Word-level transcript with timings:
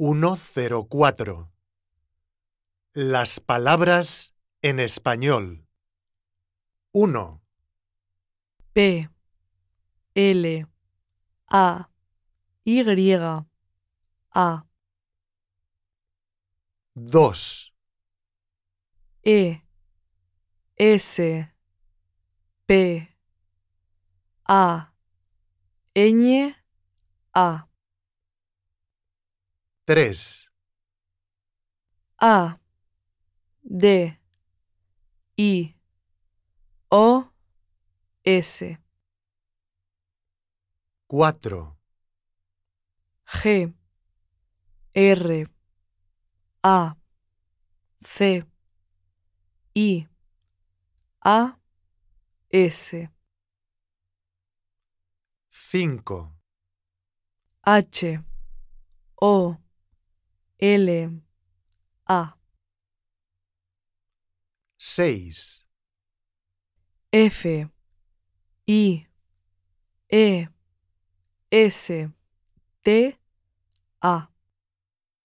104. 0.00 1.52
Las 2.94 3.38
palabras 3.38 4.34
en 4.62 4.80
español. 4.80 5.66
1, 6.92 7.42
P. 8.72 9.10
L. 10.14 10.66
A. 11.48 11.90
Y. 12.64 13.12
A. 14.30 14.66
2, 16.94 17.74
E. 19.22 19.62
S. 20.76 21.54
P. 22.64 23.16
A. 24.46 24.94
Ñ. 25.94 26.56
A 27.34 27.69
3, 29.90 30.48
A 32.20 32.60
D 33.64 34.16
I 35.36 35.74
O 36.92 37.24
S. 38.24 38.78
4, 41.08 41.76
G 43.42 43.72
R 44.94 45.46
A 46.62 46.96
C 48.04 48.44
I 49.74 50.06
A 51.24 51.56
S. 52.52 52.94
5, 55.50 56.28
H 57.66 58.20
O 59.20 59.56
L 60.62 61.20
A. 62.08 62.34
6, 64.76 65.64
F. 67.12 67.46
I. 68.66 69.06
E. 70.12 70.46
S. 71.50 71.90
T. 72.84 73.16
A 74.02 74.29